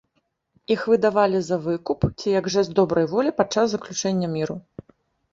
[0.75, 4.57] Іх выдавалі за выкуп ці як жэст добрай волі падчас заключэння міру.